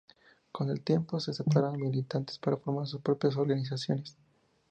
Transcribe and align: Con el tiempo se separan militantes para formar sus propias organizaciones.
Con 0.51 0.71
el 0.71 0.81
tiempo 0.81 1.19
se 1.19 1.31
separan 1.31 1.77
militantes 1.79 2.39
para 2.39 2.57
formar 2.57 2.87
sus 2.87 3.01
propias 3.01 3.35
organizaciones. 3.37 4.17